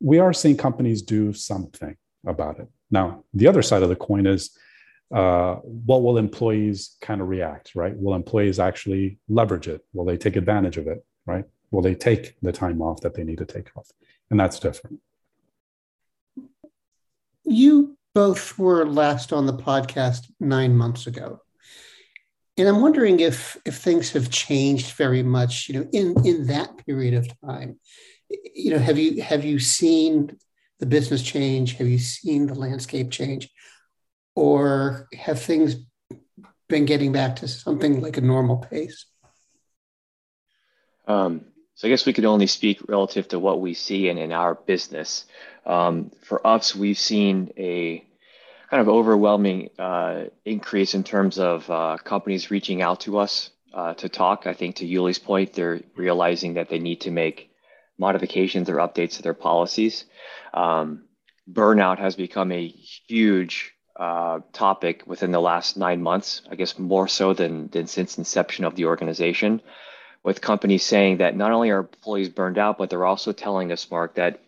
we 0.00 0.18
are 0.18 0.34
seeing 0.34 0.56
companies 0.56 1.00
do 1.00 1.32
something 1.32 1.96
about 2.26 2.58
it. 2.58 2.68
Now, 2.90 3.24
the 3.32 3.48
other 3.48 3.62
side 3.62 3.82
of 3.82 3.88
the 3.88 3.96
coin 3.96 4.26
is 4.26 4.50
uh, 5.14 5.56
what 5.56 6.02
will 6.02 6.18
employees 6.18 6.96
kind 7.00 7.20
of 7.20 7.28
react, 7.28 7.74
right? 7.74 7.96
Will 7.96 8.14
employees 8.14 8.58
actually 8.58 9.18
leverage 9.28 9.68
it? 9.68 9.82
Will 9.92 10.04
they 10.04 10.16
take 10.16 10.36
advantage 10.36 10.76
of 10.76 10.86
it, 10.88 11.04
right? 11.26 11.44
Will 11.72 11.82
they 11.82 11.94
take 11.94 12.36
the 12.42 12.52
time 12.52 12.80
off 12.80 13.00
that 13.00 13.14
they 13.14 13.24
need 13.24 13.38
to 13.38 13.46
take 13.46 13.76
off? 13.76 13.90
And 14.30 14.38
that's 14.38 14.60
different. 14.60 15.00
You 17.44 17.96
both 18.14 18.58
were 18.58 18.86
last 18.86 19.32
on 19.32 19.46
the 19.46 19.54
podcast 19.54 20.30
nine 20.38 20.76
months 20.76 21.06
ago. 21.06 21.40
And 22.58 22.68
I'm 22.68 22.82
wondering 22.82 23.20
if 23.20 23.56
if 23.64 23.78
things 23.78 24.12
have 24.12 24.30
changed 24.30 24.92
very 24.92 25.22
much, 25.22 25.68
you 25.68 25.80
know, 25.80 25.88
in 25.92 26.14
in 26.24 26.46
that 26.48 26.76
period 26.86 27.14
of 27.14 27.26
time. 27.40 27.80
You 28.54 28.72
know, 28.72 28.78
have 28.78 28.98
you 28.98 29.22
have 29.22 29.44
you 29.44 29.58
seen 29.58 30.36
the 30.78 30.86
business 30.86 31.22
change? 31.22 31.74
Have 31.74 31.88
you 31.88 31.98
seen 31.98 32.46
the 32.46 32.54
landscape 32.54 33.10
change? 33.10 33.50
Or 34.34 35.08
have 35.14 35.40
things 35.40 35.76
been 36.68 36.84
getting 36.84 37.12
back 37.12 37.36
to 37.36 37.48
something 37.48 38.00
like 38.02 38.18
a 38.18 38.22
normal 38.22 38.58
pace? 38.58 39.06
Um, 41.06 41.46
so 41.74 41.88
I 41.88 41.90
guess 41.90 42.06
we 42.06 42.12
could 42.12 42.24
only 42.24 42.46
speak 42.46 42.80
relative 42.88 43.28
to 43.28 43.38
what 43.38 43.60
we 43.60 43.74
see 43.74 44.08
in, 44.08 44.18
in 44.18 44.32
our 44.32 44.54
business. 44.54 45.24
Um, 45.64 46.10
for 46.22 46.46
us, 46.46 46.74
we've 46.74 46.98
seen 46.98 47.52
a 47.56 48.04
kind 48.70 48.80
of 48.80 48.88
overwhelming 48.88 49.70
uh, 49.78 50.24
increase 50.44 50.94
in 50.94 51.04
terms 51.04 51.38
of 51.38 51.68
uh, 51.70 51.98
companies 52.02 52.50
reaching 52.50 52.82
out 52.82 53.00
to 53.00 53.18
us 53.18 53.50
uh, 53.74 53.94
to 53.94 54.08
talk. 54.08 54.46
I 54.46 54.54
think 54.54 54.76
to 54.76 54.86
Yuli's 54.86 55.18
point, 55.18 55.52
they're 55.52 55.80
realizing 55.96 56.54
that 56.54 56.68
they 56.68 56.78
need 56.78 57.02
to 57.02 57.10
make 57.10 57.50
modifications 57.98 58.68
or 58.68 58.76
updates 58.76 59.16
to 59.16 59.22
their 59.22 59.34
policies. 59.34 60.04
Um, 60.54 61.04
burnout 61.50 61.98
has 61.98 62.16
become 62.16 62.52
a 62.52 62.66
huge 62.66 63.74
uh, 63.96 64.40
topic 64.52 65.02
within 65.06 65.32
the 65.32 65.40
last 65.40 65.76
nine 65.76 66.02
months, 66.02 66.42
I 66.50 66.54
guess 66.54 66.78
more 66.78 67.08
so 67.08 67.34
than, 67.34 67.68
than 67.68 67.86
since 67.86 68.18
inception 68.18 68.64
of 68.64 68.74
the 68.74 68.86
organization, 68.86 69.60
with 70.24 70.40
companies 70.40 70.84
saying 70.84 71.18
that 71.18 71.36
not 71.36 71.52
only 71.52 71.70
are 71.70 71.80
employees 71.80 72.28
burned 72.28 72.58
out, 72.58 72.78
but 72.78 72.90
they're 72.90 73.04
also 73.04 73.32
telling 73.32 73.72
us, 73.72 73.90
Mark, 73.90 74.14
that 74.14 74.40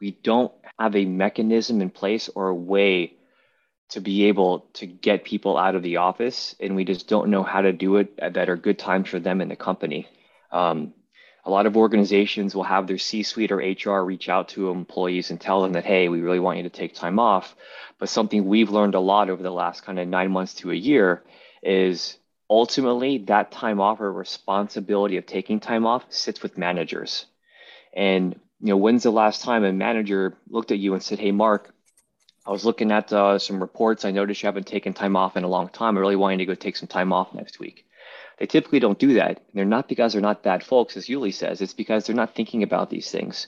we 0.00 0.12
don't 0.22 0.52
have 0.78 0.96
a 0.96 1.04
mechanism 1.04 1.82
in 1.82 1.90
place 1.90 2.28
or 2.34 2.48
a 2.48 2.54
way 2.54 3.14
to 3.90 4.00
be 4.00 4.26
able 4.26 4.60
to 4.72 4.86
get 4.86 5.24
people 5.24 5.58
out 5.58 5.74
of 5.74 5.82
the 5.82 5.96
office, 5.96 6.54
and 6.60 6.76
we 6.76 6.84
just 6.84 7.08
don't 7.08 7.28
know 7.28 7.42
how 7.42 7.60
to 7.60 7.72
do 7.72 7.96
it 7.96 8.16
that 8.16 8.48
are 8.48 8.56
good 8.56 8.78
times 8.78 9.08
for 9.08 9.18
them 9.18 9.40
in 9.40 9.48
the 9.48 9.56
company. 9.56 10.08
Um, 10.52 10.94
a 11.44 11.50
lot 11.50 11.66
of 11.66 11.76
organizations 11.76 12.54
will 12.54 12.62
have 12.62 12.86
their 12.86 12.98
C-suite 12.98 13.50
or 13.50 13.56
HR 13.56 14.04
reach 14.04 14.28
out 14.28 14.50
to 14.50 14.70
employees 14.70 15.30
and 15.30 15.40
tell 15.40 15.62
them 15.62 15.72
that, 15.72 15.84
hey, 15.84 16.08
we 16.08 16.20
really 16.20 16.38
want 16.38 16.58
you 16.58 16.64
to 16.64 16.70
take 16.70 16.94
time 16.94 17.18
off. 17.18 17.56
But 17.98 18.08
something 18.08 18.46
we've 18.46 18.70
learned 18.70 18.94
a 18.94 19.00
lot 19.00 19.30
over 19.30 19.42
the 19.42 19.50
last 19.50 19.82
kind 19.82 19.98
of 19.98 20.06
nine 20.06 20.30
months 20.30 20.54
to 20.56 20.70
a 20.70 20.74
year 20.74 21.22
is 21.62 22.16
ultimately 22.50 23.18
that 23.18 23.52
time 23.52 23.80
off 23.80 24.00
or 24.00 24.12
responsibility 24.12 25.16
of 25.16 25.24
taking 25.24 25.60
time 25.60 25.86
off 25.86 26.04
sits 26.10 26.42
with 26.42 26.58
managers. 26.58 27.26
And 27.94 28.38
you 28.60 28.68
know, 28.68 28.76
when's 28.76 29.04
the 29.04 29.12
last 29.12 29.42
time 29.42 29.64
a 29.64 29.72
manager 29.72 30.36
looked 30.48 30.72
at 30.72 30.78
you 30.78 30.92
and 30.92 31.02
said, 31.02 31.20
"Hey, 31.20 31.30
Mark, 31.30 31.72
I 32.44 32.50
was 32.50 32.64
looking 32.64 32.90
at 32.90 33.12
uh, 33.12 33.38
some 33.38 33.60
reports. 33.60 34.04
I 34.04 34.10
noticed 34.10 34.42
you 34.42 34.48
haven't 34.48 34.66
taken 34.66 34.92
time 34.92 35.16
off 35.16 35.36
in 35.36 35.44
a 35.44 35.48
long 35.48 35.68
time. 35.68 35.96
I 35.96 36.00
really 36.00 36.16
want 36.16 36.32
you 36.32 36.38
to 36.38 36.52
go 36.52 36.54
take 36.54 36.76
some 36.76 36.88
time 36.88 37.12
off 37.12 37.32
next 37.32 37.58
week." 37.60 37.86
They 38.38 38.46
typically 38.46 38.80
don't 38.80 38.98
do 38.98 39.14
that. 39.14 39.36
And 39.36 39.54
they're 39.54 39.64
not 39.66 39.86
because 39.86 40.12
they're 40.12 40.22
not 40.22 40.42
bad 40.42 40.64
folks, 40.64 40.96
as 40.96 41.06
Yuli 41.06 41.32
says. 41.32 41.60
It's 41.60 41.74
because 41.74 42.06
they're 42.06 42.16
not 42.16 42.34
thinking 42.34 42.62
about 42.62 42.88
these 42.88 43.10
things. 43.10 43.46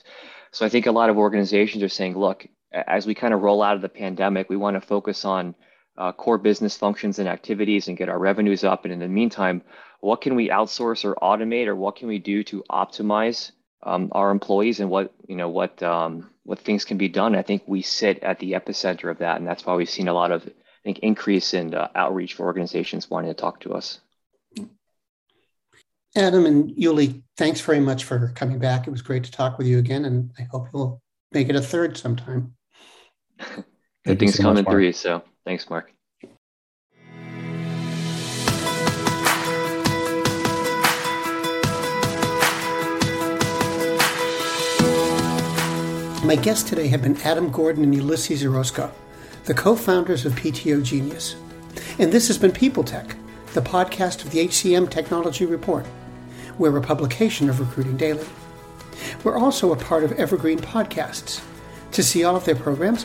So 0.50 0.66
I 0.66 0.68
think 0.68 0.84
a 0.86 0.92
lot 0.92 1.08
of 1.08 1.16
organizations 1.16 1.82
are 1.82 1.88
saying, 1.88 2.16
look, 2.16 2.46
as 2.70 3.06
we 3.06 3.14
kind 3.14 3.32
of 3.32 3.40
roll 3.40 3.62
out 3.62 3.74
of 3.74 3.80
the 3.80 3.88
pandemic, 3.88 4.50
we 4.50 4.56
want 4.56 4.76
to 4.76 4.86
focus 4.86 5.24
on 5.24 5.54
uh, 5.96 6.12
core 6.12 6.38
business 6.38 6.76
functions 6.76 7.18
and 7.18 7.28
activities 7.28 7.88
and 7.88 7.96
get 7.96 8.08
our 8.08 8.18
revenues 8.18 8.64
up. 8.64 8.84
And 8.84 8.92
in 8.92 8.98
the 8.98 9.08
meantime, 9.08 9.62
what 10.00 10.20
can 10.20 10.34
we 10.34 10.48
outsource 10.48 11.04
or 11.04 11.14
automate, 11.16 11.66
or 11.66 11.76
what 11.76 11.96
can 11.96 12.08
we 12.08 12.18
do 12.18 12.42
to 12.44 12.64
optimize 12.70 13.52
um, 13.84 14.08
our 14.12 14.30
employees 14.30 14.80
and 14.80 14.90
what 14.90 15.12
you 15.28 15.36
know 15.36 15.48
what 15.48 15.82
um, 15.82 16.30
what 16.44 16.58
things 16.58 16.84
can 16.84 16.98
be 16.98 17.08
done? 17.08 17.36
I 17.36 17.42
think 17.42 17.62
we 17.66 17.82
sit 17.82 18.22
at 18.22 18.38
the 18.38 18.52
epicenter 18.52 19.10
of 19.10 19.18
that, 19.18 19.38
and 19.38 19.46
that's 19.46 19.64
why 19.64 19.74
we've 19.74 19.88
seen 19.88 20.08
a 20.08 20.14
lot 20.14 20.32
of 20.32 20.42
I 20.46 20.82
think 20.84 21.00
increase 21.00 21.54
in 21.54 21.74
uh, 21.74 21.88
outreach 21.94 22.34
for 22.34 22.46
organizations 22.46 23.08
wanting 23.08 23.30
to 23.30 23.40
talk 23.40 23.60
to 23.60 23.74
us. 23.74 24.00
Adam 26.14 26.44
and 26.44 26.70
Yuli, 26.72 27.22
thanks 27.38 27.60
very 27.60 27.80
much 27.80 28.04
for 28.04 28.32
coming 28.34 28.58
back. 28.58 28.86
It 28.86 28.90
was 28.90 29.00
great 29.00 29.24
to 29.24 29.30
talk 29.30 29.56
with 29.56 29.66
you 29.66 29.78
again, 29.78 30.04
and 30.04 30.30
I 30.38 30.42
hope 30.50 30.68
you'll 30.72 31.00
make 31.32 31.48
it 31.48 31.56
a 31.56 31.62
third 31.62 31.96
sometime. 31.96 32.54
Good 34.04 34.18
things 34.18 34.34
so 34.34 34.42
come 34.42 34.56
in 34.56 34.64
three, 34.64 34.90
so 34.90 35.22
thanks, 35.44 35.70
Mark. 35.70 35.92
My 46.24 46.36
guests 46.36 46.68
today 46.68 46.88
have 46.88 47.02
been 47.02 47.16
Adam 47.22 47.50
Gordon 47.50 47.84
and 47.84 47.94
Ulysses 47.94 48.44
Orozco, 48.44 48.92
the 49.44 49.54
co 49.54 49.76
founders 49.76 50.26
of 50.26 50.32
PTO 50.32 50.82
Genius. 50.82 51.36
And 52.00 52.10
this 52.10 52.26
has 52.26 52.38
been 52.38 52.50
People 52.52 52.82
Tech, 52.82 53.14
the 53.54 53.60
podcast 53.60 54.24
of 54.24 54.32
the 54.32 54.48
HCM 54.48 54.90
Technology 54.90 55.46
Report. 55.46 55.86
We're 56.58 56.76
a 56.76 56.82
publication 56.82 57.48
of 57.48 57.60
Recruiting 57.60 57.96
Daily. 57.96 58.26
We're 59.22 59.38
also 59.38 59.72
a 59.72 59.76
part 59.76 60.02
of 60.02 60.12
Evergreen 60.12 60.58
Podcasts. 60.58 61.40
To 61.92 62.02
see 62.02 62.24
all 62.24 62.36
of 62.36 62.44
their 62.46 62.56
programs, 62.56 63.04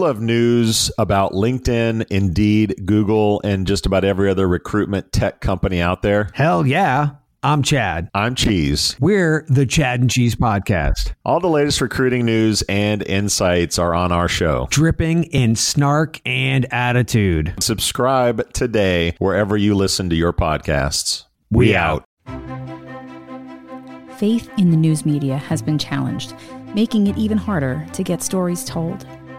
Love 0.00 0.22
news 0.22 0.90
about 0.96 1.32
LinkedIn, 1.32 2.06
Indeed, 2.08 2.86
Google, 2.86 3.42
and 3.44 3.66
just 3.66 3.84
about 3.84 4.02
every 4.02 4.30
other 4.30 4.48
recruitment 4.48 5.12
tech 5.12 5.40
company 5.40 5.80
out 5.80 6.00
there? 6.00 6.30
Hell 6.32 6.66
yeah. 6.66 7.10
I'm 7.42 7.62
Chad. 7.62 8.08
I'm 8.14 8.34
Cheese. 8.34 8.96
We're 8.98 9.44
the 9.48 9.66
Chad 9.66 10.00
and 10.00 10.10
Cheese 10.10 10.34
Podcast. 10.34 11.12
All 11.24 11.38
the 11.38 11.48
latest 11.48 11.82
recruiting 11.82 12.24
news 12.24 12.62
and 12.62 13.02
insights 13.02 13.78
are 13.78 13.94
on 13.94 14.10
our 14.10 14.26
show, 14.28 14.68
dripping 14.70 15.24
in 15.24 15.54
snark 15.54 16.18
and 16.24 16.66
attitude. 16.72 17.54
Subscribe 17.60 18.50
today 18.54 19.14
wherever 19.18 19.56
you 19.56 19.74
listen 19.74 20.08
to 20.08 20.16
your 20.16 20.32
podcasts. 20.32 21.24
We, 21.50 21.66
we 21.66 21.76
out. 21.76 22.04
Faith 24.16 24.50
in 24.56 24.70
the 24.70 24.76
news 24.76 25.04
media 25.04 25.36
has 25.36 25.60
been 25.60 25.78
challenged, 25.78 26.34
making 26.74 27.06
it 27.06 27.18
even 27.18 27.36
harder 27.36 27.86
to 27.92 28.02
get 28.02 28.22
stories 28.22 28.64
told. 28.64 29.06